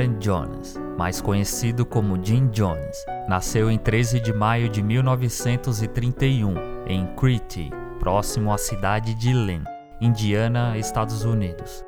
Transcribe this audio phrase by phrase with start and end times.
[0.00, 6.54] Warren Jones, mais conhecido como Jim Jones, nasceu em 13 de maio de 1931
[6.86, 9.62] em Crete, próximo à cidade de Lynn,
[10.00, 11.84] Indiana, Estados Unidos.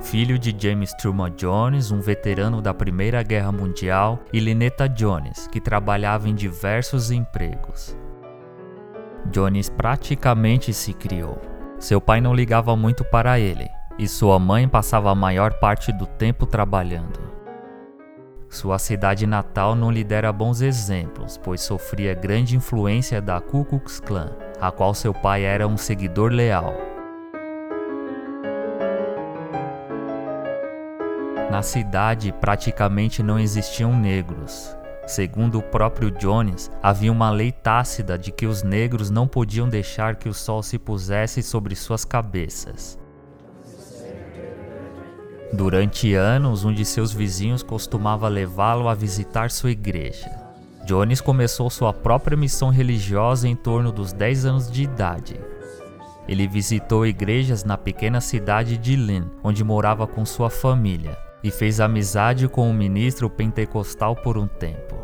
[0.00, 5.60] Filho de James Truman Jones, um veterano da Primeira Guerra Mundial, e Lynetta Jones, que
[5.60, 7.96] trabalhava em diversos empregos.
[9.30, 11.40] Jones praticamente se criou.
[11.78, 16.06] Seu pai não ligava muito para ele, e sua mãe passava a maior parte do
[16.06, 17.20] tempo trabalhando.
[18.48, 23.98] Sua cidade natal não lhe dera bons exemplos, pois sofria grande influência da Ku Klux
[23.98, 26.74] Klan, a qual seu pai era um seguidor leal.
[31.50, 34.76] Na cidade praticamente não existiam negros.
[35.06, 40.16] Segundo o próprio Jones, havia uma lei tácita de que os negros não podiam deixar
[40.16, 43.01] que o sol se pusesse sobre suas cabeças.
[45.52, 50.30] Durante anos, um de seus vizinhos costumava levá-lo a visitar sua igreja.
[50.86, 55.38] Jones começou sua própria missão religiosa em torno dos 10 anos de idade.
[56.26, 61.80] Ele visitou igrejas na pequena cidade de Lynn, onde morava com sua família, e fez
[61.80, 64.96] amizade com o ministro pentecostal por um tempo.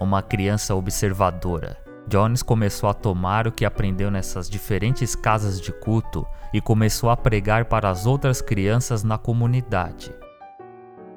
[0.00, 6.26] Uma criança observadora, Jones começou a tomar o que aprendeu nessas diferentes casas de culto
[6.52, 10.12] e começou a pregar para as outras crianças na comunidade.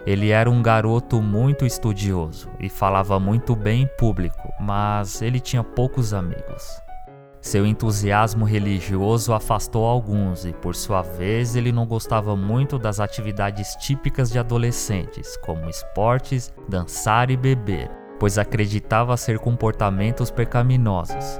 [0.06, 5.64] Ele era um garoto muito estudioso e falava muito bem em público, mas ele tinha
[5.64, 6.82] poucos amigos.
[7.42, 13.76] Seu entusiasmo religioso afastou alguns e, por sua vez, ele não gostava muito das atividades
[13.76, 21.40] típicas de adolescentes, como esportes, dançar e beber, pois acreditava ser comportamentos pecaminosos.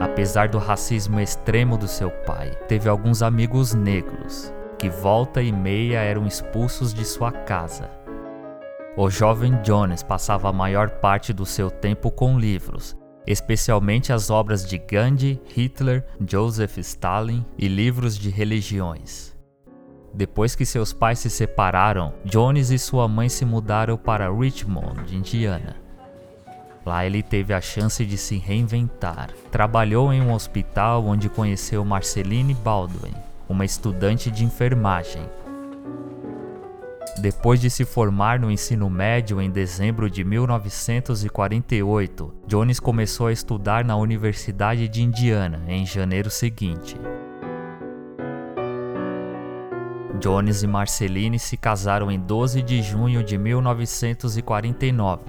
[0.00, 6.00] Apesar do racismo extremo do seu pai, teve alguns amigos negros, que volta e meia
[6.00, 7.90] eram expulsos de sua casa.
[8.96, 14.66] O jovem Jones passava a maior parte do seu tempo com livros, especialmente as obras
[14.66, 19.35] de Gandhi, Hitler, Joseph Stalin e livros de religiões.
[20.16, 25.76] Depois que seus pais se separaram, Jones e sua mãe se mudaram para Richmond, Indiana.
[26.86, 29.28] Lá ele teve a chance de se reinventar.
[29.50, 33.12] Trabalhou em um hospital onde conheceu Marceline Baldwin,
[33.46, 35.28] uma estudante de enfermagem,
[37.18, 43.82] depois de se formar no ensino médio em dezembro de 1948, Jones começou a estudar
[43.84, 46.94] na Universidade de Indiana em janeiro seguinte.
[50.20, 55.22] Jones e Marceline se casaram em 12 de junho de 1949.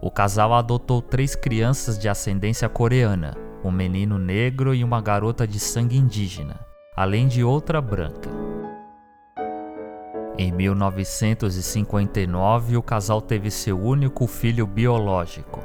[0.00, 5.58] O casal adotou três crianças de ascendência coreana, um menino negro e uma garota de
[5.58, 6.60] sangue indígena,
[6.94, 8.28] além de outra branca.
[10.36, 15.57] Em 1959, o casal teve seu único filho biológico.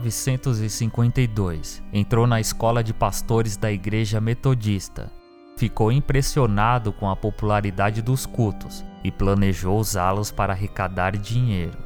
[0.00, 5.12] 1952, entrou na escola de pastores da Igreja Metodista.
[5.56, 11.78] Ficou impressionado com a popularidade dos cultos e planejou usá-los para arrecadar dinheiro.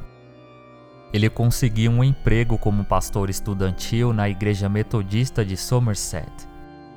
[1.13, 6.31] Ele conseguiu um emprego como pastor estudantil na Igreja Metodista de Somerset,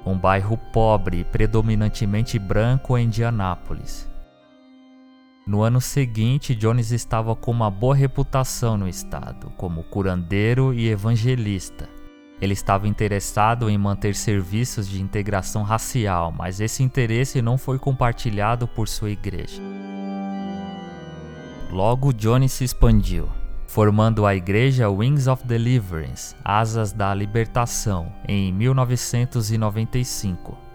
[0.06, 4.08] um bairro pobre e predominantemente branco em Indianápolis.
[5.48, 11.88] No ano seguinte, Jones estava com uma boa reputação no estado, como curandeiro e evangelista.
[12.38, 18.68] Ele estava interessado em manter serviços de integração racial, mas esse interesse não foi compartilhado
[18.68, 19.62] por sua igreja.
[21.70, 23.26] Logo, Jones se expandiu,
[23.66, 30.67] formando a igreja Wings of Deliverance, Asas da Libertação, em 1995.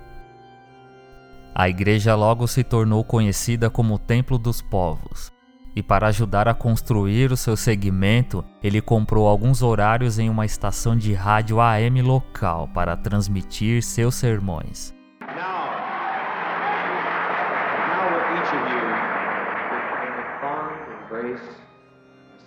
[1.55, 5.31] A igreja logo se tornou conhecida como Templo dos Povos.
[5.75, 10.95] E para ajudar a construir o seu segmento, ele comprou alguns horários em uma estação
[10.95, 14.93] de rádio AM local para transmitir seus sermões.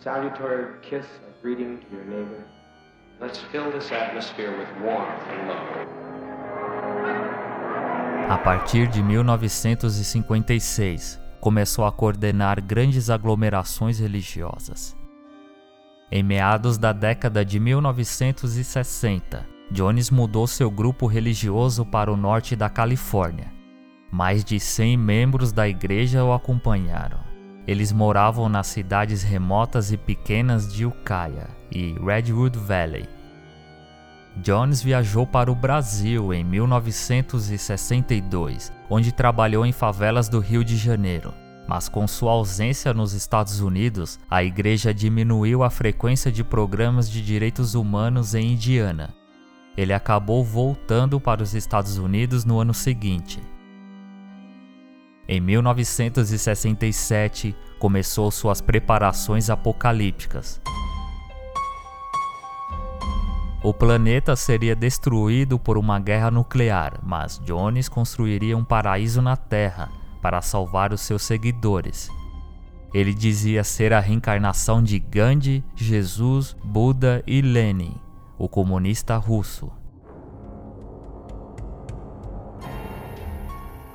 [0.06, 2.44] salutary kiss of greeting to your neighbor.
[3.20, 6.05] Let's fill this atmosphere with warmth and love.
[8.28, 14.96] A partir de 1956, começou a coordenar grandes aglomerações religiosas.
[16.10, 22.68] Em meados da década de 1960, Jones mudou seu grupo religioso para o norte da
[22.68, 23.52] Califórnia.
[24.10, 27.20] Mais de 100 membros da igreja o acompanharam.
[27.64, 33.06] Eles moravam nas cidades remotas e pequenas de Ukiah e Redwood Valley.
[34.42, 41.32] Jones viajou para o Brasil em 1962, onde trabalhou em favelas do Rio de Janeiro.
[41.66, 47.20] Mas com sua ausência nos Estados Unidos, a igreja diminuiu a frequência de programas de
[47.22, 49.12] direitos humanos em Indiana.
[49.76, 53.42] Ele acabou voltando para os Estados Unidos no ano seguinte.
[55.28, 60.62] Em 1967, começou suas preparações apocalípticas.
[63.66, 69.90] O planeta seria destruído por uma guerra nuclear, mas Jones construiria um paraíso na Terra
[70.22, 72.08] para salvar os seus seguidores.
[72.94, 77.96] Ele dizia ser a reencarnação de Gandhi, Jesus, Buda e Lenin,
[78.38, 79.68] o comunista russo.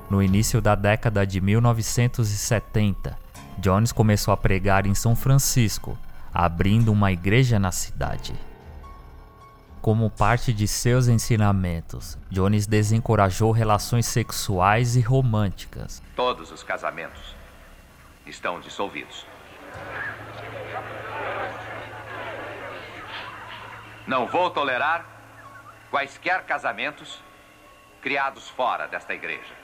[0.10, 3.18] No início da década de 1970,
[3.58, 5.98] Jones começou a pregar em São Francisco,
[6.34, 8.51] abrindo uma igreja na cidade.
[9.82, 16.04] Como parte de seus ensinamentos, Jones desencorajou relações sexuais e românticas.
[16.16, 17.36] Todos os casamentos
[18.24, 19.26] estão dissolvidos.
[24.06, 25.04] Não vou tolerar
[25.90, 27.20] quaisquer casamentos
[28.04, 29.56] criados fora desta igreja.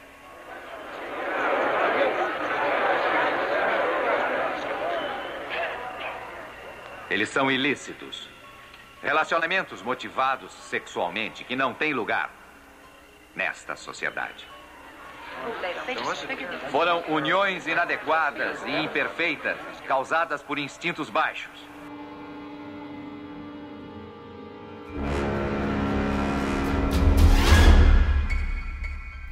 [7.07, 8.37] Eles são ilícitos.
[9.01, 12.29] Relacionamentos motivados sexualmente que não têm lugar
[13.35, 14.47] nesta sociedade.
[16.71, 19.57] Foram uniões inadequadas e imperfeitas
[19.88, 21.67] causadas por instintos baixos.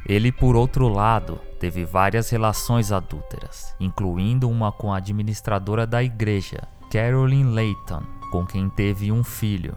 [0.07, 6.67] Ele, por outro lado, teve várias relações adúlteras, incluindo uma com a administradora da igreja,
[6.91, 9.75] Carolyn Layton, com quem teve um filho.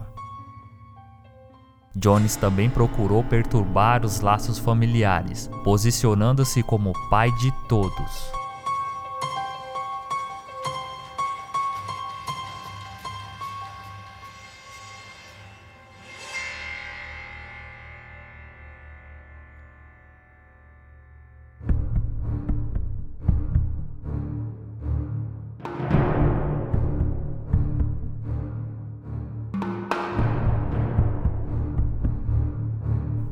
[1.95, 8.31] Jones também procurou perturbar os laços familiares, posicionando-se como pai de todos.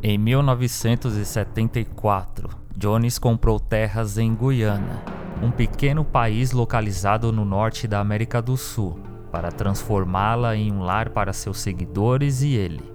[0.10, 5.04] Em 1974, Jones comprou terras em Guiana,
[5.44, 8.98] um pequeno país localizado no norte da América do Sul,
[9.34, 12.90] para transformá-la em um lar para seus seguidores e ele.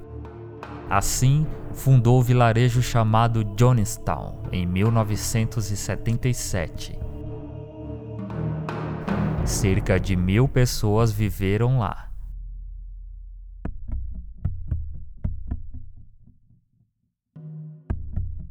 [0.89, 6.99] Assim, fundou o vilarejo chamado Jonestown em 1977.
[9.45, 12.12] Cerca de mil pessoas viveram lá.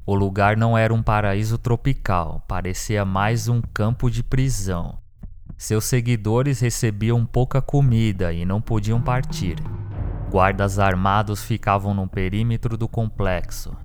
[0.04, 4.98] O lugar não era um paraíso tropical, parecia mais um campo de prisão.
[5.56, 9.58] Seus seguidores recebiam pouca comida e não podiam partir.
[10.32, 13.78] Guardas armados ficavam no perímetro do complexo.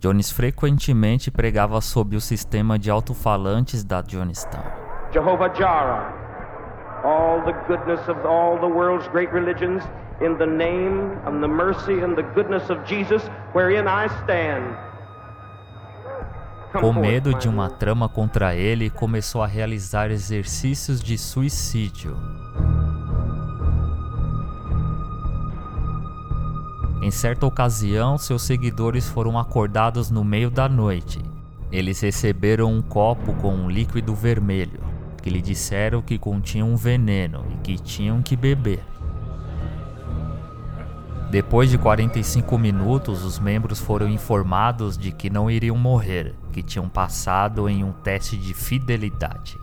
[0.00, 4.64] Jones frequentemente pregava sob o sistema de alto-falantes da Jonestown.
[5.12, 6.12] Jehovah Jireh,
[7.04, 9.84] all the goodness of all the world's great religions,
[10.20, 13.22] in the name and the mercy and the goodness of Jesus,
[13.54, 14.87] wherein I stand.
[16.72, 22.14] Com medo de uma trama contra ele, começou a realizar exercícios de suicídio.
[27.00, 31.22] Em certa ocasião, seus seguidores foram acordados no meio da noite.
[31.72, 34.80] Eles receberam um copo com um líquido vermelho,
[35.22, 38.80] que lhe disseram que continha um veneno e que tinham que beber.
[41.30, 46.88] Depois de 45 minutos, os membros foram informados de que não iriam morrer, que tinham
[46.88, 49.58] passado em um teste de fidelidade.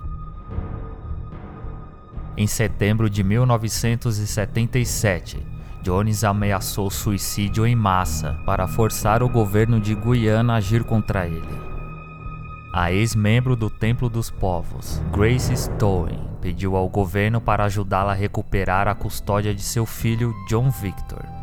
[2.37, 5.39] Em setembro de 1977,
[5.81, 11.65] Jones ameaçou suicídio em massa para forçar o governo de Guiana a agir contra ele.
[12.71, 18.87] A ex-membro do Templo dos Povos, Grace Stowen, pediu ao governo para ajudá-la a recuperar
[18.87, 21.34] a custódia de seu filho John Victor.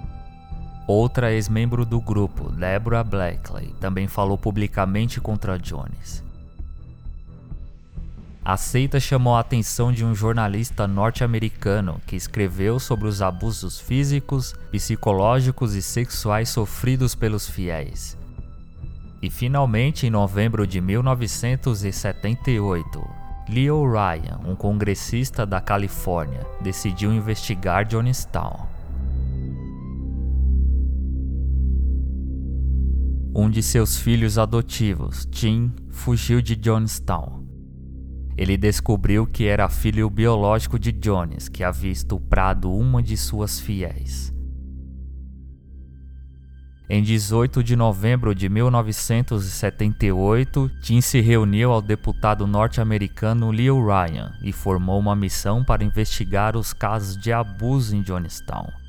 [0.87, 6.23] Outra ex-membro do grupo, Deborah Blackley, também falou publicamente contra Jones.
[8.45, 14.53] A seita chamou a atenção de um jornalista norte-americano que escreveu sobre os abusos físicos,
[14.73, 18.19] psicológicos e sexuais sofridos pelos fiéis.
[19.23, 23.09] E finalmente, em novembro de 1978,
[23.49, 28.72] Leo Ryan, um congressista da Califórnia, decidiu investigar Jonestown.
[33.35, 37.43] Um de seus filhos adotivos, Tim, fugiu de Jonestown
[38.37, 44.33] ele descobriu que era filho biológico de Jones, que havia estuprado uma de suas fiéis.
[46.89, 54.53] Em 18 de novembro de 1978, Tim se reuniu ao deputado norte-americano Leo Ryan e
[54.53, 58.82] formou uma missão para investigar os casos de abuso em Jonestown.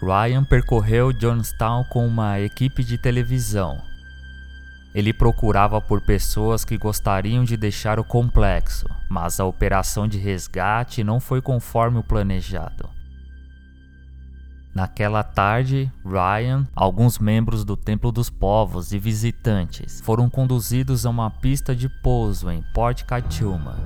[0.00, 3.80] Ryan percorreu Jonestown com uma equipe de televisão
[4.96, 11.04] ele procurava por pessoas que gostariam de deixar o complexo, mas a operação de resgate
[11.04, 12.88] não foi conforme o planejado.
[14.74, 21.30] Naquela tarde, Ryan, alguns membros do Templo dos Povos e visitantes foram conduzidos a uma
[21.30, 23.76] pista de pouso em Port Kaituma.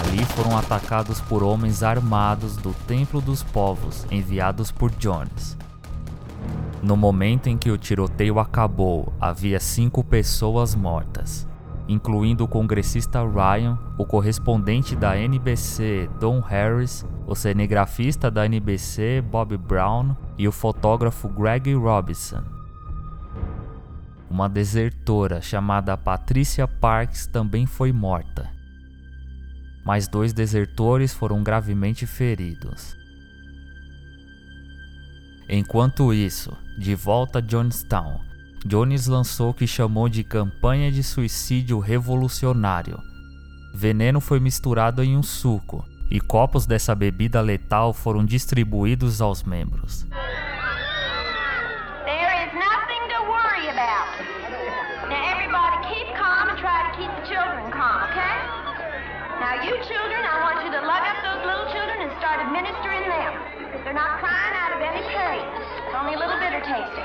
[0.00, 5.58] Ali foram atacados por homens armados do Templo dos Povos enviados por Jones.
[6.82, 11.46] No momento em que o tiroteio acabou, havia cinco pessoas mortas,
[11.86, 19.54] incluindo o congressista Ryan, o correspondente da NBC Don Harris, o cinegrafista da NBC Bob
[19.58, 22.42] Brown e o fotógrafo Greg Robinson.
[24.30, 28.59] Uma desertora chamada Patricia Parks também foi morta
[29.84, 32.96] mais dois desertores foram gravemente feridos.
[35.48, 38.20] Enquanto isso, de volta a Jonestown,
[38.64, 42.98] Jones lançou o que chamou de campanha de suicídio revolucionário.
[43.74, 50.06] Veneno foi misturado em um suco e copos dessa bebida letal foram distribuídos aos membros.
[63.90, 65.42] They're not crying out of any pain.
[65.84, 67.04] It's only a little bitter tasting.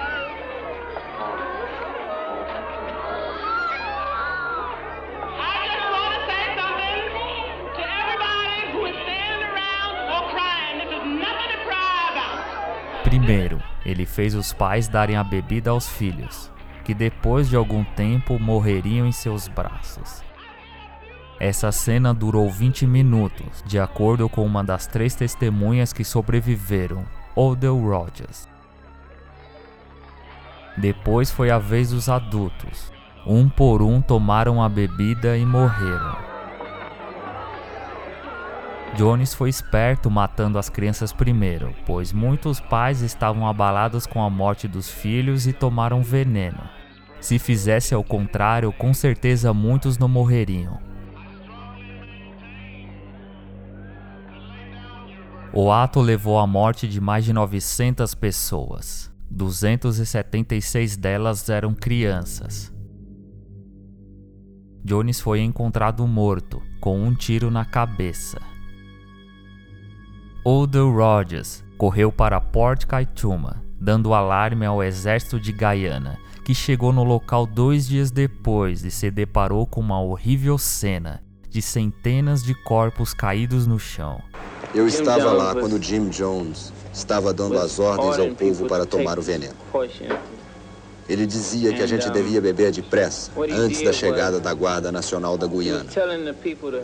[13.04, 16.52] Primeiro, ele fez os pais darem a bebida aos filhos,
[16.84, 20.24] que depois de algum tempo morreriam em seus braços.
[21.40, 27.04] Essa cena durou 20 minutos, de acordo com uma das três testemunhas que sobreviveram,
[27.36, 28.48] Odell Rogers.
[30.78, 32.92] Depois foi a vez dos adultos.
[33.28, 36.16] Um por um tomaram a bebida e morreram.
[38.96, 44.70] Jones foi esperto matando as crianças primeiro, pois muitos pais estavam abalados com a morte
[44.70, 46.62] dos filhos e tomaram veneno.
[47.20, 50.80] Se fizesse ao contrário, com certeza muitos não morreriam.
[55.58, 59.10] O ato levou à morte de mais de 900 pessoas.
[59.32, 62.74] 276 delas eram crianças.
[64.84, 68.38] Jones foi encontrado morto, com um tiro na cabeça.
[70.44, 77.06] Odell Rogers correu para Port Kaituma, dando alarme ao exército de Guyana, que chegou no
[77.06, 81.25] local dois dias depois e se deparou com uma horrível cena
[81.56, 84.22] de centenas de corpos caídos no chão.
[84.74, 89.22] Eu estava lá quando Jim Jones estava dando as ordens ao povo para tomar o
[89.22, 89.54] veneno.
[91.08, 95.48] Ele dizia que a gente devia beber depressa, antes da chegada da Guarda Nacional da
[95.48, 95.90] Guiana.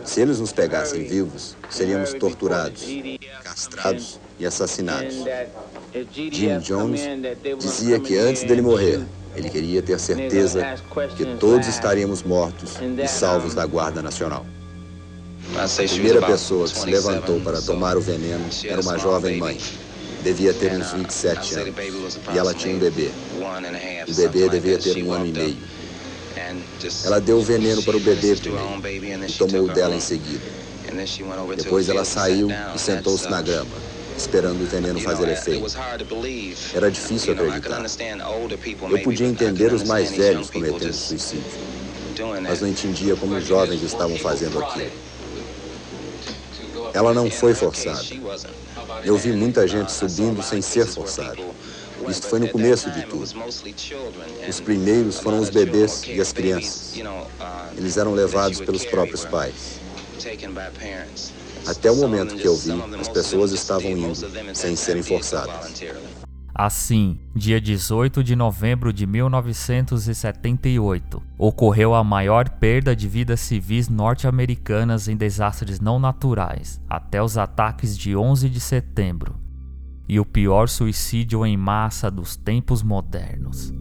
[0.05, 2.87] Se eles nos pegassem vivos, seríamos torturados,
[3.43, 5.17] castrados e assassinados.
[6.13, 7.01] Jim Jones
[7.59, 9.01] dizia que antes dele morrer,
[9.35, 10.75] ele queria ter certeza
[11.17, 14.45] que todos estaríamos mortos e salvos da Guarda Nacional.
[15.57, 19.59] A primeira pessoa que se levantou para tomar o veneno era uma jovem mãe.
[20.23, 21.75] Devia ter uns 27 anos.
[22.33, 23.11] E ela tinha um bebê.
[24.07, 25.57] O bebê devia ter um ano e meio.
[27.03, 30.43] Ela deu o veneno para o bebê primeiro e tomou o dela em seguida.
[31.57, 33.75] Depois ela saiu e sentou-se na grama,
[34.17, 35.65] esperando o veneno fazer efeito.
[36.73, 37.83] Era difícil acreditar.
[38.89, 41.45] Eu podia entender os mais velhos cometendo suicídio,
[42.41, 45.10] mas não entendia como os jovens estavam fazendo aquilo.
[46.93, 48.01] Ela não foi forçada.
[49.03, 51.37] Eu vi muita gente subindo sem ser forçada.
[52.07, 53.27] Isto foi no começo de tudo.
[54.47, 56.93] Os primeiros foram os bebês e as crianças.
[57.77, 59.79] Eles eram levados pelos próprios pais.
[61.65, 65.71] Até o momento que eu vi, as pessoas estavam indo sem serem forçadas.
[66.53, 75.07] Assim, dia 18 de novembro de 1978, ocorreu a maior perda de vidas civis norte-americanas
[75.07, 79.39] em desastres não naturais, até os ataques de 11 de setembro,
[80.09, 83.73] e o pior suicídio em massa dos tempos modernos.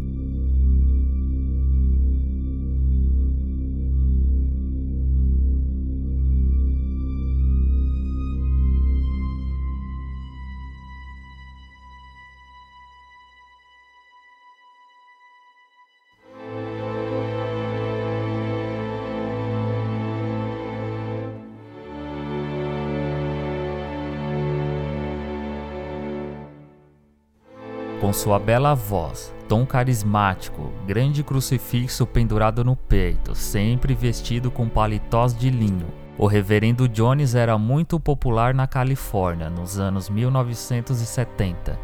[28.11, 35.33] Com sua bela voz, tom carismático, grande crucifixo pendurado no peito, sempre vestido com paletós
[35.33, 35.87] de linho.
[36.19, 41.79] O reverendo Jones era muito popular na Califórnia nos anos 1970.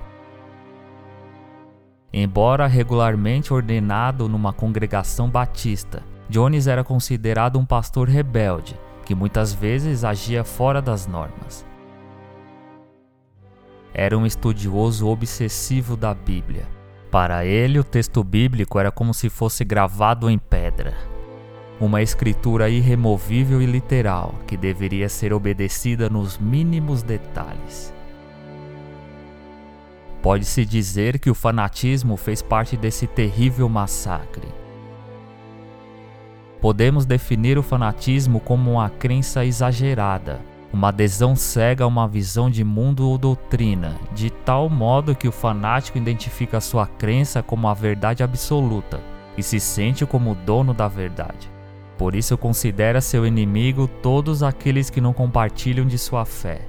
[2.12, 10.02] Embora regularmente ordenado numa congregação batista, Jones era considerado um pastor rebelde, que muitas vezes
[10.02, 11.64] agia fora das normas.
[13.98, 16.68] Era um estudioso obsessivo da Bíblia.
[17.10, 20.92] Para ele, o texto bíblico era como se fosse gravado em pedra.
[21.80, 27.90] Uma escritura irremovível e literal que deveria ser obedecida nos mínimos detalhes.
[30.20, 34.48] Pode-se dizer que o fanatismo fez parte desse terrível massacre.
[36.60, 40.38] Podemos definir o fanatismo como uma crença exagerada,
[40.72, 45.32] uma adesão cega a uma visão de mundo ou doutrina, de tal modo que o
[45.32, 49.00] fanático identifica sua crença como a verdade absoluta
[49.36, 51.50] e se sente como dono da verdade.
[51.96, 56.68] Por isso considera seu inimigo todos aqueles que não compartilham de sua fé.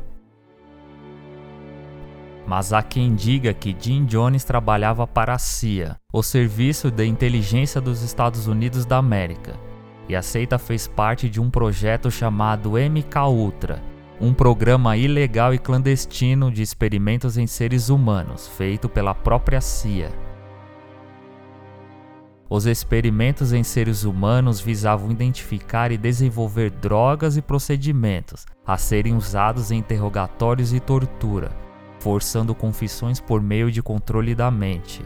[2.45, 7.81] Mas há quem diga que Jim Jones trabalhava para a CIA, o Serviço de Inteligência
[7.81, 9.59] dos Estados Unidos da América,
[10.09, 13.81] e a seita fez parte de um projeto chamado MK Ultra,
[14.19, 20.11] um programa ilegal e clandestino de experimentos em seres humanos, feito pela própria CIA.
[22.49, 29.69] Os experimentos em seres humanos visavam identificar e desenvolver drogas e procedimentos a serem usados
[29.69, 31.51] em interrogatórios e tortura,
[31.99, 35.03] forçando confissões por meio de controle da mente.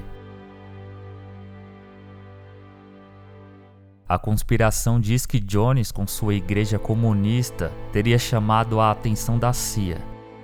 [4.11, 9.99] A conspiração diz que Jones, com sua igreja comunista, teria chamado a atenção da CIA,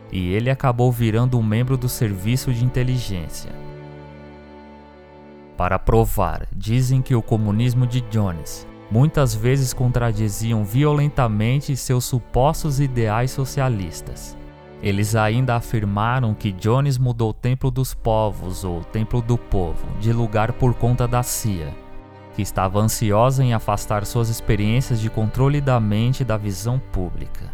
[0.09, 3.51] e ele acabou virando um membro do serviço de inteligência.
[5.57, 13.31] Para provar, dizem que o comunismo de Jones muitas vezes contradiziam violentamente seus supostos ideais
[13.31, 14.37] socialistas.
[14.81, 20.13] Eles ainda afirmaram que Jones mudou o Templo dos Povos ou Templo do Povo de
[20.13, 21.85] lugar por conta da CIA
[22.37, 27.51] que estava ansiosa em afastar suas experiências de controle da mente da visão pública.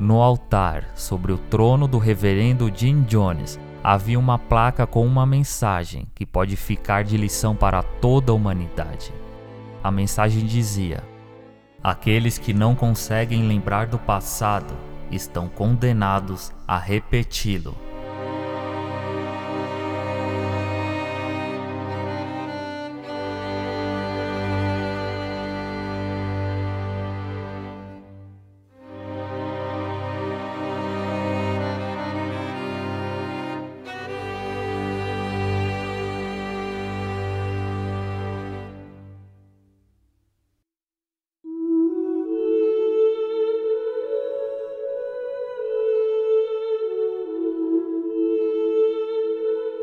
[0.00, 6.08] No altar, sobre o trono do reverendo Jim Jones, havia uma placa com uma mensagem
[6.12, 9.14] que pode ficar de lição para toda a humanidade.
[9.80, 11.04] A mensagem dizia:
[11.80, 14.74] Aqueles que não conseguem lembrar do passado
[15.08, 17.89] estão condenados a repeti-lo.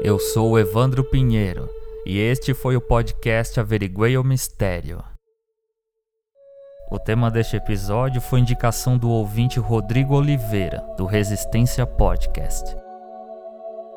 [0.08, 1.70] Eu sou o Evandro Pinheiro
[2.06, 5.04] e este foi o podcast Averiguei o Mistério.
[6.90, 12.74] O tema deste episódio foi indicação do ouvinte Rodrigo Oliveira, do Resistência Podcast.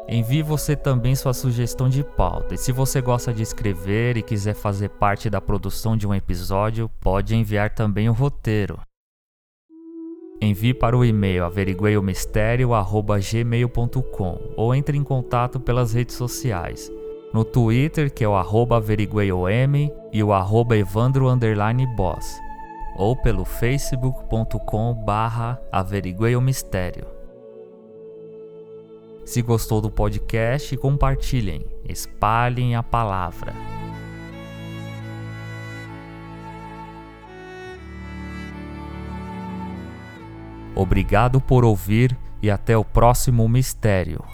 [0.08, 4.54] Envie você também sua sugestão de pauta, e se você gosta de escrever e quiser
[4.54, 8.80] fazer parte da produção de um episódio, pode enviar também o roteiro.
[10.40, 16.90] Envie para o e-mail averigueiomistério.gmail.com ou entre em contato pelas redes sociais.
[17.32, 21.26] No Twitter, que é o arroba averigueiom e o arroba evandro
[21.94, 22.40] boss.
[22.96, 27.06] Ou pelo facebook.com barra averigueiomistério.
[29.24, 33.79] Se gostou do podcast, compartilhem, espalhem a palavra.
[40.80, 44.24] Obrigado por ouvir e até o próximo mistério.